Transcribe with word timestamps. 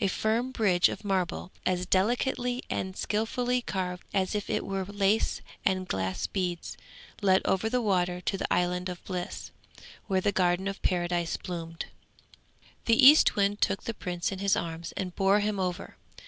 A 0.00 0.06
firm 0.06 0.52
bridge 0.52 0.88
of 0.88 1.04
marble, 1.04 1.50
as 1.66 1.84
delicately 1.84 2.62
and 2.70 2.96
skilfully 2.96 3.60
carved 3.60 4.04
as 4.14 4.36
if 4.36 4.48
it 4.48 4.64
were 4.64 4.84
lace 4.84 5.40
and 5.64 5.88
glass 5.88 6.28
beads, 6.28 6.76
led 7.22 7.42
over 7.44 7.68
the 7.68 7.82
water 7.82 8.20
to 8.20 8.38
the 8.38 8.46
Island 8.54 8.88
of 8.88 9.04
Bliss, 9.04 9.50
where 10.06 10.20
the 10.20 10.30
Garden 10.30 10.68
of 10.68 10.80
Paradise 10.82 11.36
bloomed. 11.36 11.86
The 12.84 13.04
Eastwind 13.04 13.60
took 13.60 13.82
the 13.82 13.94
Prince 13.94 14.30
in 14.30 14.38
his 14.38 14.54
arms 14.54 14.92
and 14.96 15.16
bore 15.16 15.40
him 15.40 15.58
over. 15.58 15.96